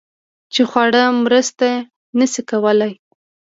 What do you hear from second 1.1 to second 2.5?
مرسته نشي